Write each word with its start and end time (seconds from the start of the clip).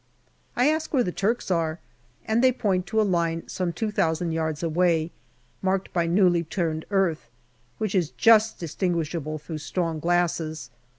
I 0.55 0.67
ask 0.67 0.91
where 0.95 1.03
the 1.03 1.11
Turks 1.11 1.51
are, 1.51 1.79
and 2.25 2.43
they 2.43 2.51
point 2.51 2.87
to 2.87 2.99
a 2.99 3.03
line 3.05 3.47
some 3.47 3.71
two 3.71 3.91
thousand 3.91 4.31
yards 4.31 4.63
away, 4.63 5.11
marked 5.61 5.93
by 5.93 6.07
newly 6.07 6.43
turned 6.43 6.85
earth, 6.89 7.29
which 7.77 7.93
is 7.93 8.09
just 8.09 8.57
distinguishable 8.57 9.37
through 9.37 9.59
strong 9.59 9.99
glasses. 9.99 10.71